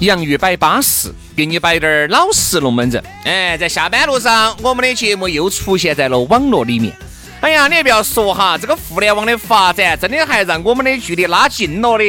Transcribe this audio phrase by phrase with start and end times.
[0.00, 3.02] 洋芋摆巴适，给你摆点儿老实龙门阵。
[3.24, 6.94] 哎，在下班路上，我们的节目又出现在了网络里面。
[7.40, 12.04] 哎呀，你也不要说哈，这个互联网的发展真的还让我们的距离拉近了的。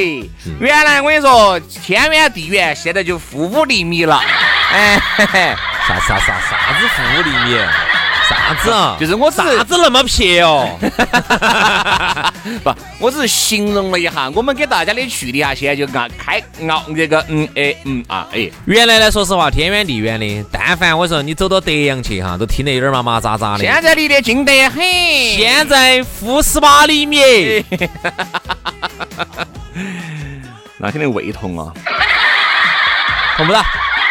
[0.60, 4.22] 原来我跟你说天远地远，现在就负五厘米了。
[4.74, 5.40] 哎，嘿嘿
[5.88, 7.58] 啥啥啥啥子负五厘米？
[8.30, 8.97] 啥子啊？
[9.00, 10.70] 就是我是啥子那么撇哦？
[12.64, 18.50] 不，我只是形容了一下，我们给大家的距离啊，现在就按开熬这个嗯哎嗯啊哎。
[18.66, 23.59] 原来呢，说实话，天远地远的，但凡我说你走到德阳去哈，都听得有点麻麻扎扎的。
[23.59, 24.81] 现在离得近得很。
[25.36, 27.20] 现在负十八厘米，
[30.80, 31.73] 那肯定胃痛啊！
[33.38, 33.64] 痛不到？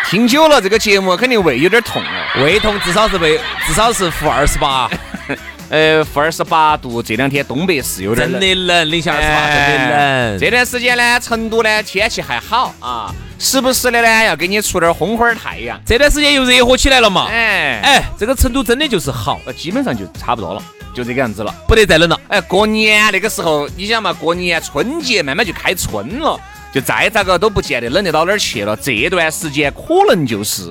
[0.09, 2.45] 听久了这个节目，肯定胃有点痛哦。
[2.45, 4.89] 胃痛至少是被至少是负二十八，
[5.69, 8.41] 呃，负二十八度，这两天东北是有点真冷。
[8.41, 10.39] 的冷，零下二十八，真的冷。
[10.39, 15.81] 这段时间呢，成都呢天气还好啊，时不时的呢要给你出点烘会儿太阳。
[15.84, 17.27] 这段时间又热和起来了嘛？
[17.29, 20.62] 哎哎，这个成都真的就是好，呃，基本上就差不多了，
[20.95, 21.53] 就这个样子了。
[21.67, 22.21] 不得再冷了。
[22.28, 26.38] 哎，过年那个时候，你想嘛，过年春节慢慢就开春了，
[26.76, 28.76] 就再咋个都不见得冷得到哪儿去了。
[28.76, 30.70] 这段时间可能就是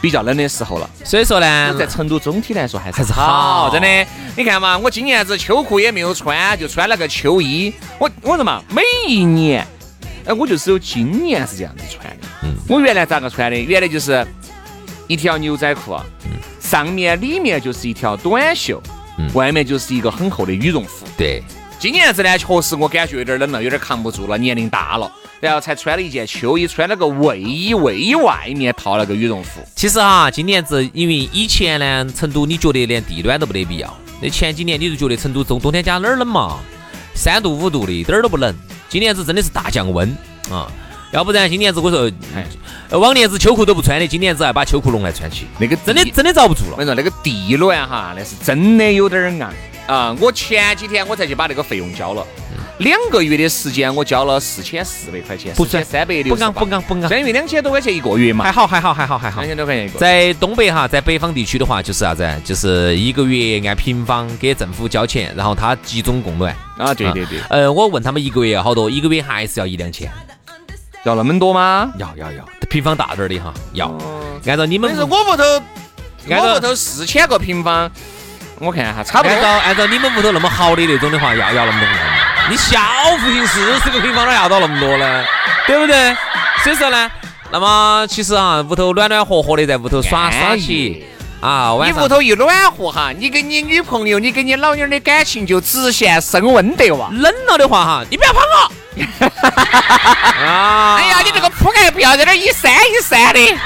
[0.00, 0.90] 比较冷的时候了。
[1.04, 4.10] 所以说呢，在成都总体来说还是还是好，真的。
[4.36, 7.72] 你看嘛，我今年子秋裤也没有穿，就穿了个秋衣。
[8.00, 9.64] 我我说嘛，每一年，
[10.24, 12.26] 哎，我就只有今年是这样子穿的。
[12.42, 13.56] 嗯，我原来咋个穿的？
[13.56, 14.26] 原来就是
[15.06, 16.04] 一条牛仔裤，啊，
[16.58, 18.82] 上面里面就是一条短袖，
[19.34, 21.06] 外面就是一个很厚的羽绒服。
[21.16, 21.40] 对，
[21.78, 25.08] 今年子呢，确实我感觉有点冷了，有点扛不住了，年龄大了，
[25.46, 29.60] 然后才穿了一件秋衣，穿了个卫衣，卫衣外面套了个羽绒服。
[29.76, 36.58] 其实哈，今年子因为以前呢，成都你觉得连地暖都没得必要，那前几年你就觉得成都冬冬天家哪儿冷嘛，
[37.14, 38.52] 三度五度的，一点儿都不冷。
[38.88, 40.08] 今年子真的是大降温
[40.50, 40.68] 啊！
[41.12, 42.10] 要不然今年子我说，
[42.90, 46.72] 呃往年子秋裤都不穿的，今年子还把秋裤弄来穿起，那个真的真的遭不住了。
[46.72, 49.46] 我跟你说，那个地暖哈，那是真的有点儿硬
[49.86, 50.16] 啊！
[50.20, 52.26] 我前几天我才去把那个费用交了，
[52.78, 59.48] 两个月的时间我交了四千四百块钱，不算三百六不刚不刚不刚，相当于两千多块钱一个月嘛还，好还好还好还好两。
[59.48, 59.98] 千多块钱一个。
[59.98, 62.28] 在东北哈，在北方地区的话，就是啥子？
[62.44, 66.54] 就是一个月按平方给政府交钱，然后他集中供暖。
[66.76, 70.10] 啊，对对对，呃，我问他们一个月要好多，一个月还是要一两千。
[71.04, 71.90] 要那么多吗？
[71.98, 73.86] 要要要，平方大点儿的哈，要。
[74.44, 75.44] 按照你们但是我屋头，
[76.28, 77.90] 按照我屋头四千个平方，
[78.58, 79.60] 我看哈，差不按照多。
[79.60, 82.05] 按照你们屋头那么好的那种的话，要要那么多钱。
[82.48, 82.78] 你小
[83.18, 85.24] 户型四十个平方哪要到那么多呢？
[85.66, 86.16] 对不对？
[86.62, 87.10] 所以说呢，
[87.50, 91.04] 那么其实啊，屋头暖暖和和的，在屋头耍耍起
[91.40, 97.08] 啊，晚上你屋头一暖和哈，你跟你女朋友、你跟你老妞儿的感情就直线升温得哇！
[97.12, 98.72] 冷了的话哈，你不要碰我。
[100.46, 100.96] 啊！
[100.98, 103.58] 哎呀，你这个铺盖不要在那儿一扇一扇的，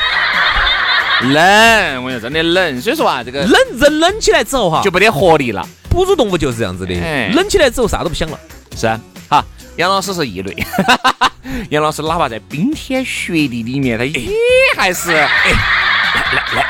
[1.32, 2.80] 冷，我说真的冷。
[2.80, 5.66] 所以说啊，这个冷人冷起来之后哈，就没得活力了。
[5.90, 8.38] 哺乳动物就是这样子的哎，冷起来之后啥都不想了。
[8.76, 9.44] 是啊，好，
[9.76, 10.56] 杨老师是异类。
[11.70, 14.20] 杨老师哪怕在冰天雪地里面，他也
[14.76, 15.52] 还是哎，
[16.34, 16.64] 来来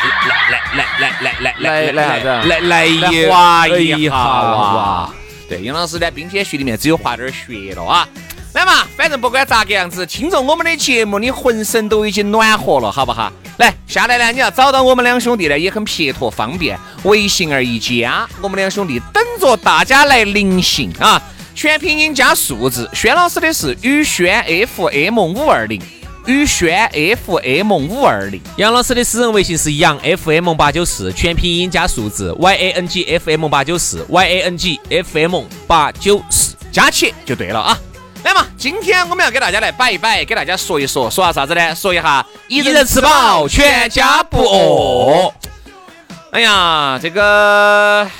[0.50, 2.48] 来来来来来来来来啥子？
[2.48, 5.10] 来来一滑一下哇哇！
[5.48, 8.08] 对，杨老师在冰天雪地里面只有滑点儿雪了啊。
[8.54, 13.30] 来嘛，反正不管咋个样子，听着我们的节目，你浑身都已经暖和了，好不好？
[13.58, 21.20] 来，下来呢，你要找到我们两兄弟呢，也很撇脱方便，微信而一加，我们两兄弟等着大家来临幸啊！
[21.60, 25.78] 全拼音加数字，轩老师的是宇轩 FM 五二零，
[26.24, 28.40] 宇轩 FM 五二零。
[28.56, 36.56] 杨老师的私人微信是杨 FM 八九四，全拼音加数字 Y A N G F M 八九四，Y A N G F M 八九四。
[36.72, 37.78] 加起就对了啊。
[38.24, 41.74] 来嘛今天我们要给大家来摆一摆，给大家说一说，说下啥子呢？
[41.74, 45.34] 说一下一人吃饱全家不饿。
[46.30, 48.10] 哎呀，这个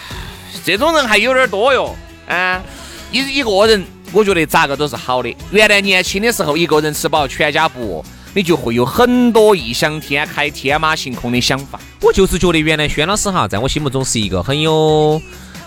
[0.62, 1.96] 这种人还有点多哟。
[2.28, 2.62] 啊，
[3.10, 5.36] 一一个人，我觉得咋个都是好的。
[5.50, 8.04] 原来年轻的时候，一个人吃饱全家不饿，
[8.34, 11.78] 你就会有很多异想天开、天马行空的想法。
[12.00, 15.20] 我就是觉得原来轩老师哈，在我心目中是一个很有。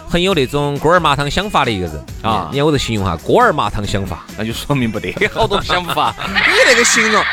[0.05, 2.47] 很有那种锅儿麻汤想法的一个人啊！
[2.51, 6.13] 你看我这形容哈，锅儿麻汤想法，那就说明不得 好多想法。
[6.21, 7.23] 你那个形容，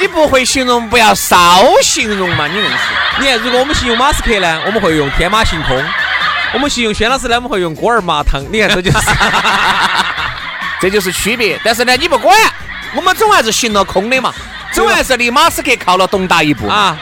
[0.00, 2.48] 你不会形容，不要少形容嘛！
[2.48, 3.20] 你硬是。
[3.20, 5.80] 你看，如果我们形容马斯克呢，我们会用天马行空；
[6.54, 8.42] 我们形容轩老师呢，我们会用锅儿麻汤。
[8.50, 9.06] 你看， 这就是，
[10.80, 11.60] 这就是区别。
[11.64, 12.34] 但是呢，你不管，
[12.94, 14.32] 我们总还是行了空的嘛，
[14.72, 16.96] 总还是离马斯克靠了东大一步啊！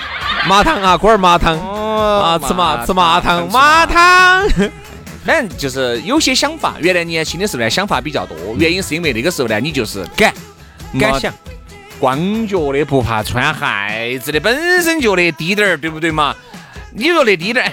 [0.48, 4.48] 麻汤啊，锅儿麻汤啊，吃麻吃麻汤，麻汤。
[5.24, 8.36] 反正就是有些想法，原来年轻的时候呢，想法比较多。
[8.58, 10.32] 原因是因为那个时候呢，你就是敢
[10.98, 11.32] 敢想，
[12.00, 16.34] 光脚的不怕穿鞋子的，本身就那低点儿，对不对嘛？
[16.94, 17.72] 你说那低点儿。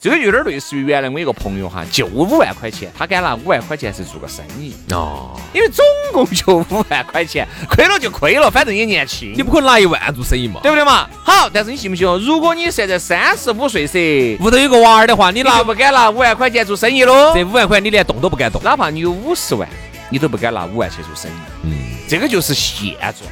[0.00, 11.06] 这个有点类似于原来我一个朋友哈，就五万块钱，他敢拿五万块钱是做个生意哦，因为总共就五万块钱，亏了就亏了，反正也年轻，你不可能拿一万做生意嘛，对不对嘛？
[11.22, 12.18] 好，但是你信不信哦？
[12.24, 17.34] 如果你现在三十五岁噻，屋头有个娃儿的话，你拿就不敢拿五万块钱做生意喽。
[17.34, 19.68] 这五万块你连动都不敢动，哪怕你有五十万，
[20.08, 21.34] 你都不敢拿五万去做生意。
[21.64, 21.72] 嗯，
[22.08, 23.30] 这个就是现状。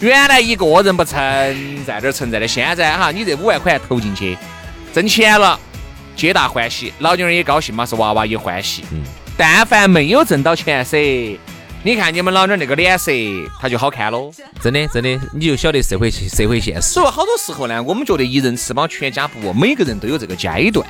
[0.00, 4.36] 原来一个人不存在这儿存在的，现在哈，你这五万块投进去，
[4.92, 5.56] 挣钱了。
[6.20, 8.84] 皆大欢喜，老娘儿也高兴嘛，是娃娃也欢喜。
[8.92, 9.02] 嗯，
[9.38, 11.38] 但凡没有挣到钱噻，
[11.82, 13.10] 你看你们老娘那个脸色，
[13.58, 14.30] 他就好看喽。
[14.60, 16.88] 真的，真的，你就晓得社会社会现实。
[16.90, 20.86] 所以好多时候呢，我们觉得一人吃饱全家不饿，每个人都有这个阶段，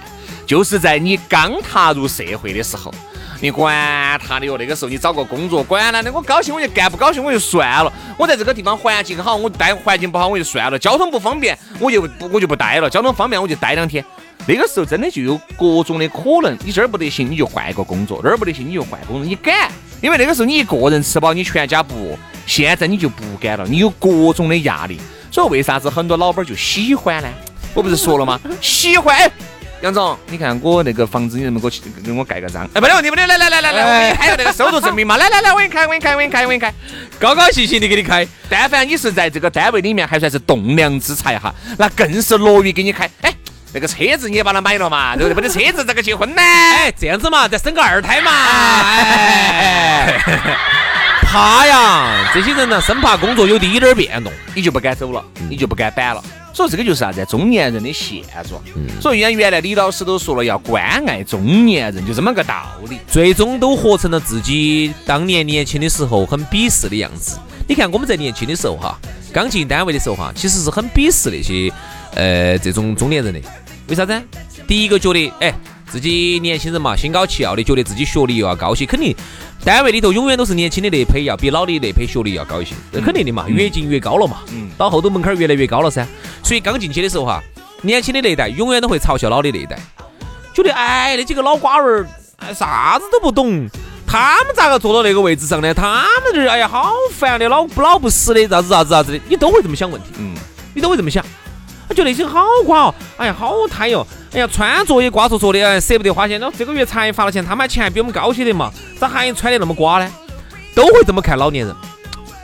[0.49, 2.93] 就是在你刚踏入社会的时候，
[3.41, 4.59] 你管他的哟。
[4.59, 7.93] 那个时候你找个工作，管他的我高兴我就干，不高兴我就算了。
[8.19, 10.77] 我在这个地方环境好，我待环境不好我就算了。
[10.77, 12.91] 交通不方便，我就不我就不待了。
[12.91, 14.05] 交通方便我就待两天。
[14.46, 19.25] 那个时候真的就有各种的可能，你这儿不得行，你就换一个工作；那儿不得行，你就换工作。
[19.25, 19.70] 你敢？
[20.00, 22.16] 因为那个时候你一个人吃饱，你全家不饿。
[22.46, 24.98] 现在你就不敢了，你有各种的压力。
[25.31, 27.28] 所以为啥子很多老板就喜欢呢？
[27.75, 28.40] 我不是说了吗？
[28.60, 29.31] 喜欢。
[29.82, 32.69] 杨总，你看我那个房子，你能不能给我给我盖个章？
[32.75, 33.26] 哎，没得问题，没得。
[33.26, 35.16] 来来来来来，我给你开个那个收入证明嘛。
[35.16, 36.75] 来来来，我给你开，我给你开，我给你开，我给你开。
[37.19, 38.26] 高高兴兴的给你开。
[38.48, 43.08] 但凡你是在这个单位里面还算是栋梁之才哈，那更是乐于给你开。
[43.20, 43.34] 哎。
[43.72, 45.43] 那个车子你也把它买了嘛， 对不对？
[45.43, 46.43] 没得车子，咋个结婚呢？
[46.43, 48.31] 哎，这样子嘛，再生个二胎嘛。
[48.90, 50.19] 哎，
[51.22, 56.22] 怕呀，这些人呢，生怕工作有滴点儿变动，你就不敢走了，你就不敢摆了。
[56.52, 57.25] 所以这个就是啥子？
[57.26, 58.61] 中年人的现状。
[59.00, 62.99] 所以原原来李老师都说了，要关爱中年人，就这么个道理。
[63.06, 67.38] 最终都活成了自己当年年轻的时候很鄙视的样子。
[67.69, 68.99] 你看我们在年轻的时候哈，
[69.32, 71.72] 刚进单位的时候哈，其实是很鄙视那些
[72.20, 73.40] 呃这种中年人的。
[73.88, 74.22] 为啥子？
[74.69, 75.52] 第一个觉得，哎，
[75.90, 79.17] 自己年轻人嘛，心高气傲的，觉得自己学历又要高些，肯定
[79.64, 86.06] 单位里头永远都是年轻的那批要比老的那批学历要高一些，那肯定的嘛，越进越高了嘛，嗯，到后头门槛越来越高了噻。
[86.44, 87.43] 所以刚进去的时候哈，
[87.82, 89.76] 年轻的那一代永远都会嘲笑老的那一代，
[90.55, 92.06] 觉得哎，那几个老瓜娃儿，
[92.37, 93.69] 哎，啥子都不懂，
[94.06, 95.75] 他们咋个坐到那个位置上呢？
[95.75, 100.37] 他们这哎呀，好烦的，老不老不死的，咋子咋子咋子的，你都会这么想问题，嗯，
[100.75, 101.25] 你都会这么想。
[101.91, 104.06] 我觉得那些好瓜哦，哎呀，好贪哟！
[104.32, 106.39] 哎呀，穿着也瓜着着的，哎，舍不得花钱。
[106.39, 110.09] 那这个月才发了钱，他们钱还比我们高些的嘛，咋还穿的那么瓜呢？
[110.73, 111.75] 都会这么看老年人。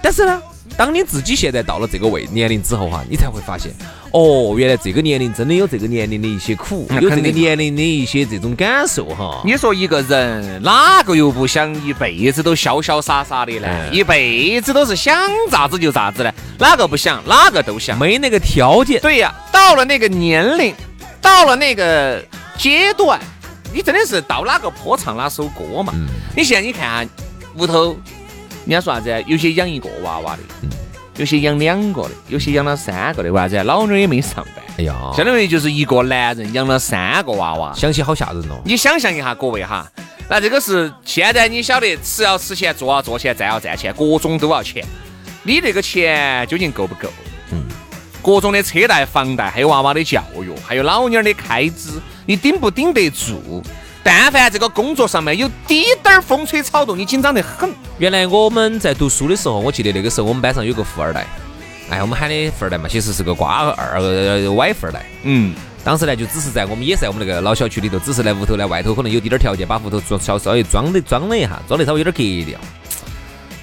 [0.02, 0.42] 但是呢？
[0.76, 3.72] 当你自己现在到了这个位年龄之后哈，你才会发现，
[4.16, 9.42] 哦，原来这个年龄真的有这个年龄的一些苦，有这个年龄的一些这种感受哈。
[9.44, 13.68] 你说一个人哪个又不想一辈子都潇潇洒洒的呢？
[13.92, 15.14] 一辈子都是想
[15.50, 16.32] 咋子就咋子呢？
[16.58, 17.22] 哪个不想？
[17.26, 17.98] 哪个都想。
[17.98, 18.98] 没那个条件。
[19.02, 20.74] 对呀，到了那个年龄，
[21.20, 22.24] 到了那个
[22.56, 23.20] 阶段，
[23.70, 25.92] 你真的是到哪个坡唱哪首歌嘛？
[26.34, 27.06] 你现在你看
[27.56, 27.94] 屋头。
[28.64, 29.24] 人家说啥子？
[29.26, 30.42] 有些养一个娃娃的，
[31.16, 33.32] 有些养两个的，有些养了三个的。
[33.32, 33.56] 为啥子？
[33.64, 34.64] 老娘也没上班。
[34.78, 38.60] 哎呀，相当于就是一个男人养了三个娃娃，想起好吓人哦。
[38.64, 39.90] 你想象一下，各位哈，
[40.28, 44.84] 那这个是现在你晓得，吃要吃钱，坐要坐钱，站要站钱，各种都要钱。
[45.42, 47.08] 你这个钱究竟够不够？
[47.52, 47.64] 嗯，
[48.20, 51.92] 各种的车贷、房贷，还有娃娃的教育，还有老娘的开支，
[52.26, 53.62] 你顶不顶得住？
[54.06, 57.68] 但凡这个工作上面有滴点儿风吹草动，你紧张得很。
[57.98, 61.26] 原来我们在读书的时候，我记得那个时候我们班上有个富二代，
[61.90, 64.00] 哎，我们喊的富二代嘛，其实是个瓜二
[64.52, 65.04] 歪富二代。
[65.24, 72.60] 嗯，当时呢就只是在我们也在我们那个老小区里头，只是在屋头呢外头可能有滴点儿条件，把屋头装稍稍微装的装了一下，装的稍微有点格调。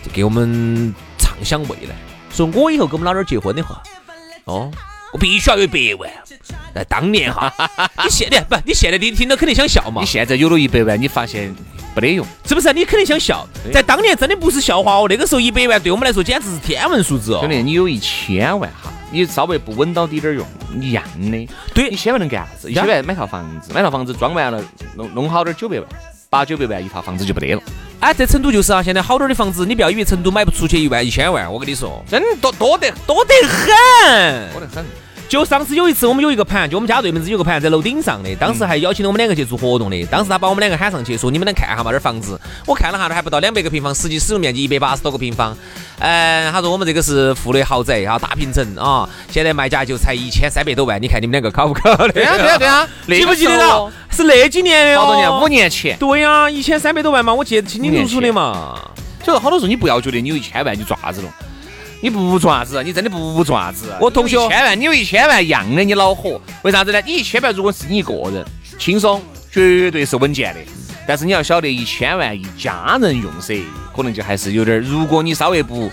[0.03, 1.95] 就给我们畅想未来，
[2.29, 3.81] 说我以后跟我们老爹儿结婚的话，
[4.43, 4.69] 哦，
[5.13, 6.11] 我必须要有一百万。
[6.73, 7.53] 那当年哈，
[8.03, 11.53] 你现在不，你现在你听到肯定想笑嘛你，现在有了一百万，你发现
[11.95, 12.25] 没得用。
[12.45, 12.73] 是不是？
[12.73, 17.49] 你肯定想笑，在当年真的不是笑话哦，那个时候一百万对我们来说简直是天文数字哦兄。
[17.49, 20.45] 弟，你有一千万哈，你稍微不稳到滴点儿用，
[20.81, 21.47] 一样的。
[21.75, 22.71] 对你千万能干啥子？
[22.71, 24.63] 一千万买套房子，买套房子装完了，
[24.95, 25.87] 弄弄好点儿九百万，
[26.27, 27.61] 八九百万一套房子就不得了。
[28.03, 34.51] 哎，在成都就是啊，现在好点儿的房子，你不要以为成都买不出去一万一千万，我跟你说，真多多得多得很。
[34.51, 34.85] 多得很。
[35.29, 40.05] 就上次有一次，我们有一个盘，就我们家对门子有个盘在楼顶上的，当时还邀请了我们两个去做活动的。
[40.05, 42.39] 当时他把我们两个喊上去，说你们能看下嘛这房子。
[42.67, 45.57] 我看了下，还不到两百个平方，实际使用面积一百八十多个平方。
[45.99, 52.09] 嗯，他说我们这个是富的豪宅啊，大平层啊，现在卖价就才一千三百多万，你看你们两个考不考的？
[52.09, 53.93] 对啊对啊对啊， 记不记得那个时候了？
[54.11, 55.41] 是那几年的哦好多年？
[55.41, 55.47] 五。
[55.47, 55.97] 年前。
[55.97, 58.79] 对呀、一千三百多万嘛，我记得清清楚楚的嘛。
[59.23, 61.29] 所以说好多时候你不要觉得你有一千万你做啥子了，
[62.03, 63.95] 你不做啥子，你真的不做啥子。
[63.97, 67.01] 我同学一千万，你有一千万一样的你恼火，为啥子呢？
[67.05, 68.45] 你一千万如果是你一个人，
[68.77, 70.59] 轻松绝对是稳健的。
[71.07, 73.63] 但是你要晓得，一千万一家人用噻，
[73.95, 74.81] 可能就还是有点儿。
[74.81, 75.89] 如果你稍微不，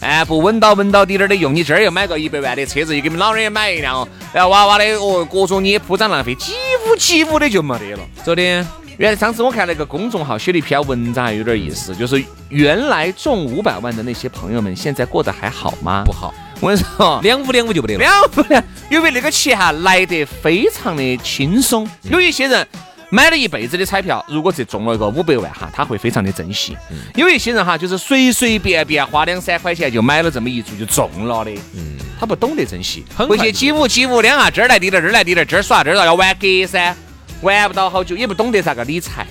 [0.00, 6.52] 哎，不稳到稳到滴点儿的用，你今儿又买个一百万的车子，又给你们老人也买一辆哦，然后娃娃的哦，各种你也铺张浪费，几
[6.84, 8.00] 乎几乎的就没得了。
[8.22, 8.66] 昨天
[8.96, 16.04] 原来上次我看那个公众号写了一篇文章，还有点意思，就是原来中五百万的那些朋友们，现在过得还好吗？
[16.04, 17.98] 不好，我跟你说，两五两五就不得了。
[17.98, 21.88] 两五两，因为那个钱哈来得非常的轻松。
[22.02, 22.64] 有一些人
[23.10, 26.76] 买了一辈子的彩票，如果这中了个五百万哈，他会非常的珍惜。
[27.16, 36.94] 有一些人哈，就是随随便便花两三块钱就买了这么一注就中了的，嗯，他不懂得珍惜，回去几五几五两啊，这儿来滴点儿，这儿来滴点儿，这儿耍这儿，要玩隔噻，
[37.42, 39.26] 玩不到好久，也不懂得咋个理财。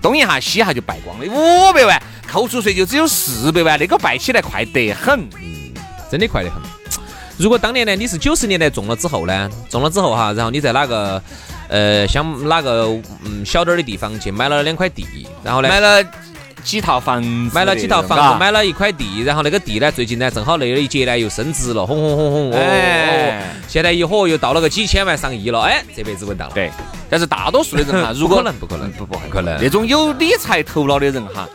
[0.00, 5.20] 东一下西一下就败光了，五百万扣除税就只有四百万，那个败起来快得很。
[5.40, 5.72] 嗯
[6.10, 6.60] 真的快得很。
[7.38, 11.22] 如果当年呢，你是九十年代中了之后呢，中了之后哈，然后你在哪个
[11.68, 12.86] 呃像哪个
[13.24, 15.06] 嗯小点儿的地方去买了两块地，
[15.42, 16.04] 然后呢买了
[16.62, 26.54] 几套房子，买了几套房子，买了一块地，然后那个地呢最近呢正好那一节呢又升值了，轰轰轰轰，哦现在一伙又到了个几千万上亿了，哎，这辈子稳当了。
[26.54, 26.70] 对，
[27.08, 31.48] 但是大多数的人哈， 如果不可能不可能不不不可能那种有理财头脑的人哈，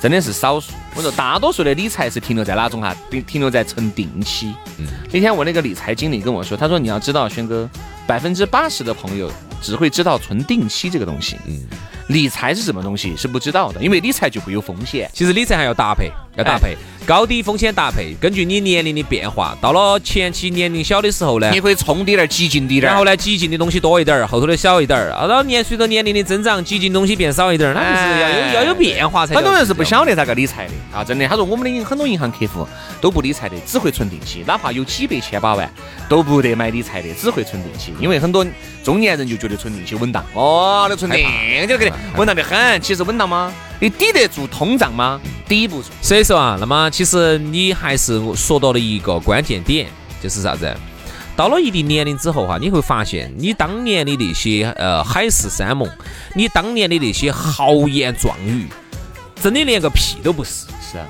[0.00, 0.72] 真的是少数。
[0.96, 2.94] 我说大多数的理财是停留在哪种哈？
[3.10, 4.54] 停停留在存定期。
[4.78, 7.68] 嗯那天我那个理财经理跟我说，他说你要知道，轩哥，
[8.06, 9.30] 百分之八十的朋友
[9.60, 11.60] 只会知道存定期这个东西，嗯，
[12.08, 15.10] 理财是什么东西是不知道的，因为理财就会有风险。
[15.12, 16.76] 其实理财还要搭配，要搭配，
[17.06, 25.12] 高低风险搭配，根据你年龄的变化，到了前期年龄小的时候呢你，可以冲滴点儿，激进滴点儿，然后呢，激进的东西多一点儿，后头的小一点儿。
[25.12, 29.34] 啊，到年随着年龄的增长，激进东西变少一点儿，那就是要有哎要有变化才。
[29.34, 31.28] 很多人是不晓得咋个理财的啊，真的。
[31.28, 32.66] 他说我们的银很多银行客户
[33.00, 35.70] 都不理财的，只会存定期，哪怕有几百千把万
[36.08, 37.92] 都不得买理财的，只会存定期。
[38.00, 38.44] 因为很多
[38.82, 41.28] 中年人就觉得存定期稳当，哦，那存定
[41.68, 42.80] 就给你稳当得很。
[42.80, 43.52] 其实稳当吗？
[43.84, 45.20] 你抵得住通胀吗？
[45.46, 45.88] 抵不住。
[46.00, 49.86] 所以说啊，那么其实你还是说到了一个关键点，
[50.22, 50.74] 就是啥子？
[51.36, 55.86] 到了一定年龄之后哈，你会发现你当年的那些呃海誓山盟，
[56.34, 58.68] 你当年的那些豪言壮语，
[59.42, 60.64] 真的连个屁都不是。
[60.80, 61.04] 是啊，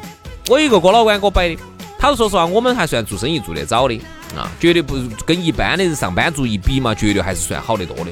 [0.48, 1.56] 我一个哥老倌给我摆的，
[1.96, 3.94] 他说说实话，我们还算做生意做得早的
[4.36, 8.10] 啊，绝对不跟一般的人上班族一比嘛，绝对还是算好得多的。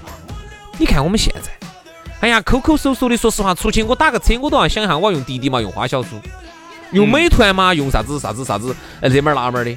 [0.79, 1.51] 你看我们现在，
[2.23, 6.11] 哎呀，抠抠搜搜的，说实话，出去我打个车，我都要想一下我要用滴滴嘛，用花小猪，
[6.93, 9.77] 用美团嘛，用啥子啥子啥子，哎，这门儿那门儿的。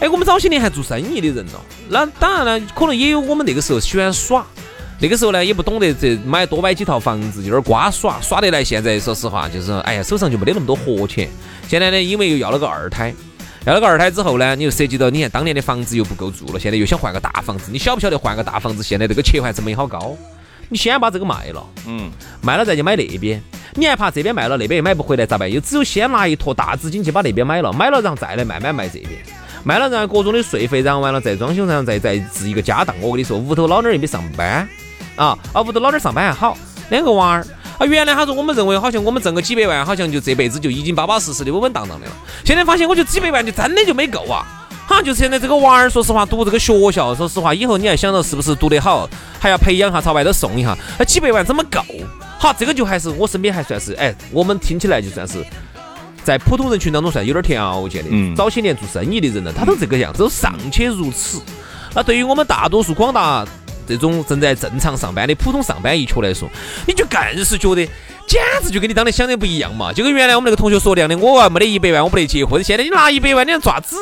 [0.00, 4.44] 哎，我们早些年还做生意的人了，那当然了，可能也有我们那个时候喜欢耍。
[4.98, 8.64] 那个时候呢，也不懂得这买多买几套房子，有点瓜耍，耍得来。
[8.64, 11.28] 现在说实话，就是哎呀，手上就没得那么多活钱。
[11.68, 13.14] 现在呢，因为又要了个二胎，
[13.66, 17.70] 要了个二胎之后呢，你又涉及到你看当年的房子又不够住了，现在又想换个大房子。
[17.70, 20.16] 你晓不晓得换个大房子现在这个切换成本好高？
[20.68, 22.10] 你先把这个卖了，嗯，
[22.42, 23.42] 卖了再去买那边，
[23.74, 25.50] 你还怕这边卖了那边又买不回来咋办？
[25.50, 29.12] 又只有先拿一坨大资金去把那边买了，买了然后再来慢慢卖这边。
[29.62, 32.94] 卖了，然后各种的税费，然后完了再装修，然后再再置一个家当。
[33.00, 34.68] 我跟你说，屋头老娘又没上班
[35.16, 36.58] 啊，啊，屋头老娘上班还好，
[36.90, 37.46] 两个娃儿
[37.78, 37.86] 啊。
[37.86, 42.12] 原来他说我们认为好像我们挣个几百万，好像就这辈子就已经巴巴适适的稳稳当当的了。
[42.44, 44.63] 现在发现，我觉得几百万就真的就没够啊。
[44.86, 49.08] 哈，就是现在这个娃儿，说实话，读这个学校，说实话，以后你还想着是不是读得好，
[49.40, 51.80] 还要培养哈，朝外头送一下，那几百万怎么够？
[52.38, 55.42] 好，这个就还是我身边还算是，哎，我们听起来就算是
[56.22, 58.10] 在普通人群当中算有点条件的。
[58.12, 61.40] 嗯早些年做生意的人呢，他都这个样子，都尚且如此。
[61.94, 63.46] 那对于我们大多数广大
[63.88, 66.48] 这种正在正常上班的普通上班一族来说，
[66.86, 67.86] 你就更是觉得
[68.26, 72.62] 简直就跟你当年想的不一样嘛，就跟原来我们那个同学说的样的，我没得一百万，我不得结婚。
[72.62, 73.96] 现在你拿一百万，你能爪子？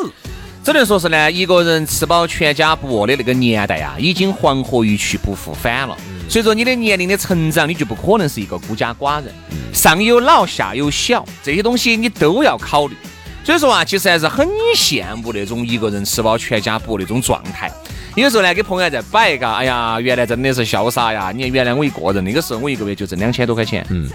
[0.64, 5.96] 只能说是呢，一个人吃饱全家不饿的那个年代啊，已经黄河一去不复返了。
[6.28, 9.34] 随着你的年龄的成长，你就不可能是一个孤家寡人，
[9.72, 12.96] 上有老下有小，这些东西你都要考虑。
[13.42, 17.68] 所以说啊，其实还是很羡慕那种一个人吃饱全家不饿那种状态。
[18.14, 21.32] 有时候呢，给朋友在摆嘎，哎呀，原来真的是潇洒呀！
[21.34, 24.08] 你看原来我一个人，那个时候我一个月就挣两千多块钱，嗯，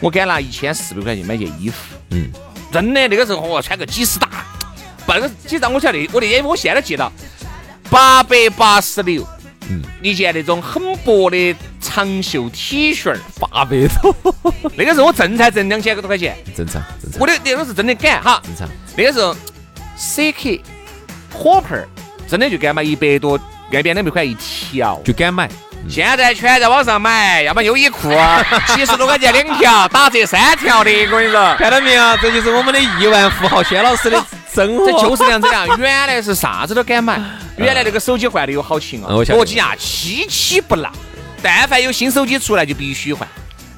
[0.00, 2.28] 我敢拿一千四百块钱买件衣服，嗯，
[2.72, 4.28] 真的那个时候我穿个几十大。
[5.06, 7.12] 半个几张我晓得，我那天我现在记到
[7.90, 9.26] 八百八十六，
[9.68, 14.14] 嗯，一件那种很薄的长袖 T 恤，八百多。
[14.76, 17.20] 那个时候我挣才挣两千多块钱，正常，正常。
[17.20, 18.68] 我的那个是真的敢哈，正常。
[18.96, 19.36] 那个时候
[19.98, 20.60] CK
[21.32, 21.86] 火盆
[22.28, 23.38] 真的就敢买一百多，
[23.70, 25.50] 那边两百块一条，就敢买。
[25.88, 28.10] 现在全在网上买，要么优衣库，
[28.68, 32.16] 七十多块钱两条，打折三条的，我跟你说，看到没有？
[32.18, 34.22] 这就是我们的亿万富豪轩老师的。
[34.54, 37.18] 生活就是这样子的，原来是啥子都敢买，
[37.56, 40.90] 原来那个手机换的有好勤啊，诺基亚七七不落，
[41.42, 43.26] 但凡有新手机出来就必须换。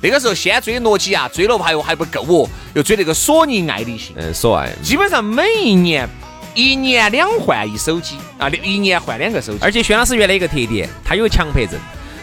[0.01, 6.09] 那个时候先追诺基亚，追了还又还不够哦，又追那个索尼爱立信，嗯，索爱，基本上每一年
[6.55, 9.59] 一年两换一手机啊，一年换两个手机。
[9.61, 11.79] 而且轩老师原来一个特点，他有强迫症，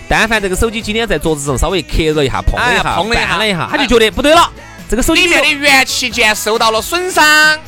[0.10, 4.50] 但凡这个手机今天在桌子上稍微磕了一下，碰了一下，碰了一下，他就觉得不对了，
[4.90, 7.60] 这个手机里面的元器件受到了损伤。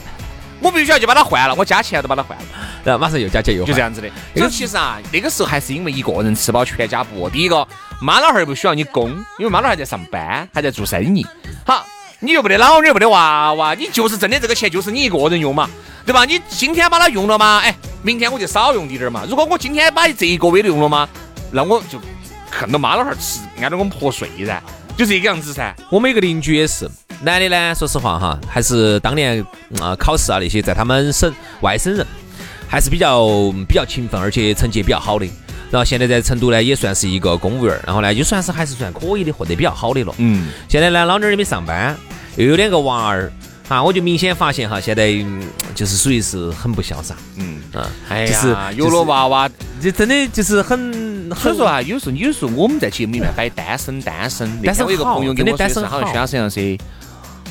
[0.62, 2.46] 我必须要去把它换了，我加钱都把它换了，
[2.86, 4.08] 然后马上又加钱又就这样子的。
[4.34, 7.30] 所以其实啊，那个时候还是因为一个人吃饱全家不饿。
[7.30, 7.68] 第一个，
[8.00, 11.26] 妈老汉儿不需要你供，因为妈老汉儿还在上班，还在做生意。
[11.66, 11.86] 好，
[12.24, 15.70] 你又不得老女，不得娃娃，你就是挣的这个钱就是你一个人用嘛，
[16.06, 16.24] 对吧？
[16.24, 17.60] 你今天把它用了吗？
[17.62, 19.26] 哎，明天我就少用滴点儿嘛。
[19.28, 21.06] 如果我今天把这一个月都用了吗？
[21.52, 22.00] 那我就
[22.50, 24.62] 恨到妈老汉儿吃，挨到我们破碎噻，
[24.96, 25.76] 就这个样子噻。
[25.90, 26.90] 我们一个邻居也是。
[27.22, 29.46] 男的呢，说实话哈，还是当年
[29.82, 32.08] 啊考试啊那些，在他们省外省人，
[32.70, 33.28] 还是比较
[33.68, 35.26] 比较勤奋，而且成绩也比较好的。
[35.70, 40.14] 然后现在在成都呢，也算是一个公务员，然后呢，就算是还是算可以的，混得比较好的了。
[40.18, 40.50] 嗯。
[40.70, 41.98] 现在呢，老娘儿也没上班，
[42.36, 43.32] 又有两个娃儿，
[43.68, 45.14] 啊，我就明显发现哈，现在
[45.76, 47.16] 就是属于是很不潇洒。
[47.38, 47.62] 嗯。
[47.74, 47.90] 啊。
[48.10, 49.50] 哎呀，有了娃娃，
[49.82, 56.78] 这真的就是很，所以说啊，有时候有时候我们在节目里面摆单身单身，但是我一个朋友跟我说是，好像宣老师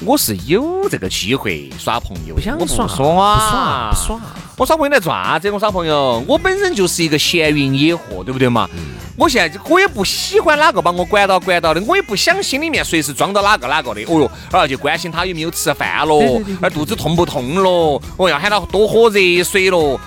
[0.04, 4.20] 我是有这个机会耍朋友，不想耍，不耍，不耍。
[4.56, 5.50] 我耍朋友来做啥子？
[5.50, 8.68] 我耍朋友，我本身就是一个闲云野鹤，对不对嘛？
[9.16, 14.02] 我现在我也不喜欢哪个把我管到管到的，我也不想心里面随时装到哪个哪个的。
[14.02, 20.00] 哦哟，啊就关心他有没有吃饭咯，而肚子痛不痛咯，我要喊他多喝热水咯。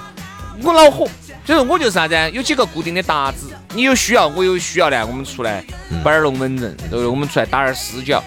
[0.62, 1.08] 我恼火，
[1.46, 2.16] 就是我就是啥子？
[2.32, 5.64] 有几个固定的搭子，你有需要，我有需要呢，我们出来
[6.04, 7.08] 摆点龙门阵，对不对？
[7.08, 8.22] 我们出来打点私交，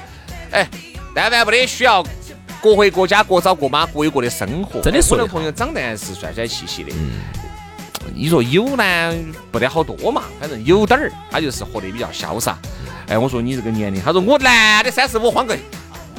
[0.51, 0.67] 哎。
[1.15, 2.05] 但凡不得需要，
[2.63, 4.81] 各回各家，各找各妈，各有各的生活。
[4.81, 6.93] 真的，我的朋友长得还是帅帅气气的。
[6.93, 7.21] 嗯。
[8.15, 9.15] 你说有呢，
[9.51, 12.59] 不得好多嘛，反正有点儿，他就是活得比较潇洒。
[13.07, 15.57] 哎，我说你这个年龄，他说我男的三十五，换个，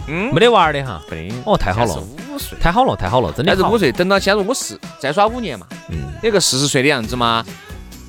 [0.07, 1.01] 嗯，没得娃儿的哈。
[1.09, 1.35] 没得。
[1.45, 2.03] 哦，太好了。
[2.31, 2.57] 五岁。
[2.59, 3.55] 太好了，太好了，真的。
[3.55, 7.43] 三十五岁，等到假如我是再耍五年嘛，嗯，有个四十岁的样子嘛。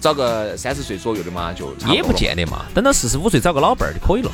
[0.01, 2.65] 找个三十岁左右的嘛，就也不见得嘛。
[2.75, 4.31] 等到四十五岁找个老伴儿就可以了。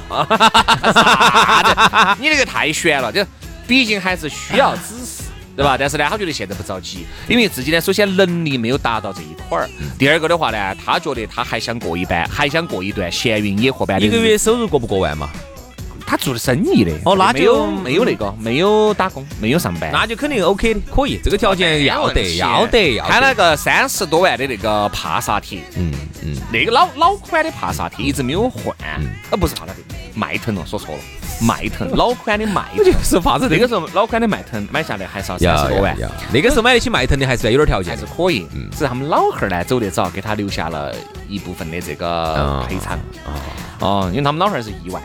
[2.21, 3.25] 你那个太悬了，就
[3.67, 5.25] 毕竟还是需要指示，
[5.57, 5.77] 对吧？
[5.79, 9.69] 但是呢，他觉得现在不着急，因为自己呢，首先能力没有达到这一块儿。
[9.99, 14.07] 第二个的话呢，他觉得他还想过一般，还想过一段闲云野鹤般的。
[14.07, 15.29] 一个月收入过不过万嘛？
[16.07, 16.93] 他做的生意的。
[17.05, 23.05] 哦，那就没有那个，没有打工，没有上班，那就肯定 OK 的，可以，这个条件要得，要得，要。
[23.07, 25.93] 开了个三十多万的那个帕萨特，嗯
[26.25, 28.75] 嗯，那个老老款的帕萨特一直没有换，
[29.31, 29.79] 啊不是帕萨特，
[30.15, 31.01] 迈腾了，说错了，
[31.41, 33.49] 迈腾， 老款的迈腾，就是帕萨特。
[33.49, 35.97] 那个时候老款的迈腾买下来还是要三十多万，
[36.33, 40.95] 那个时候买得起迈腾的还是有点条件，还是可以，只是他们老汉儿呢走得早，给他留下了
[41.29, 42.99] 一部分的这个赔偿，
[43.81, 45.01] 哦，因为他们老汉儿是意外。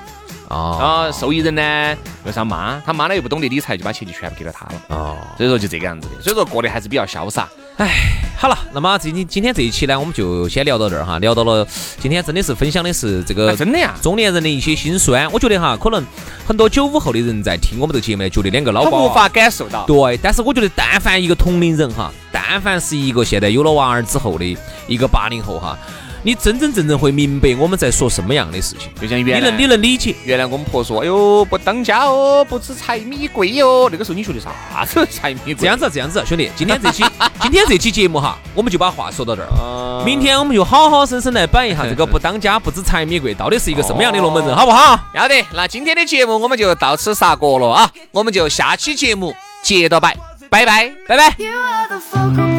[0.52, 4.74] 啊，受益人呢又是他妈，他妈呢又不懂得理财，就把钱就全部给了他了。
[4.90, 7.48] 哦，所以说就这个样子的，所以说过得还是比较潇洒。
[7.78, 7.90] 哎，
[8.38, 11.66] 好了，那么今天今天这一期呢，我们就先聊到这儿哈，聊到了
[12.00, 15.32] 今天真的是分享的是这个真的呀，中年人的一些心酸。
[15.32, 16.06] 我觉得哈，可能
[16.46, 19.86] 很多九五后的人在听我们这个节目，觉得两个老瓜无法感受到。
[19.86, 25.78] 对，但是我觉得但凡一个同龄人哈，但凡是一个现在有了娃儿之后的一个八零后哈。
[26.24, 30.16] 你真真正正会明白我们在说什么样的事情，就像原来你能你能理解。
[30.24, 33.90] 原来我们婆说，哎呦不当家哦，不知柴米贵哦。
[33.92, 34.52] 那个时候你学的啥
[34.86, 35.56] 子柴米贵？
[35.56, 37.04] 这样子这样子，兄弟，今天这期
[37.42, 40.04] 今天这期节目哈，我们就把话说到这儿。
[40.06, 45.00] 明天我们就好好生生来摆一下这个 不当家不知柴米贵到底是一个什么样的龙门阵，好不好？
[45.16, 50.16] 要得，那今天的节目我们就到此杀过了啊，我们就下期节目接着摆，
[50.50, 52.51] 拜拜，拜拜。